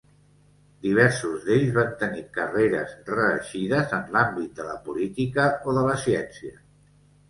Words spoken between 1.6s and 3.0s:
van tenir carreres